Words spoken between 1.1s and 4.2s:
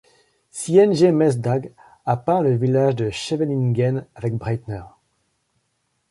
Mesdag a peint le village de Scheveningen